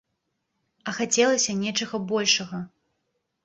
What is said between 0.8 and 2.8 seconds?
А хацелася нечага большага.